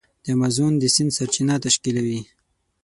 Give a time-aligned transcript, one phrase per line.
[0.23, 2.21] د امازون د سیند سرچینه تشکیلوي.